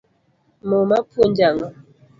[0.69, 1.67] Muma puonjo ango?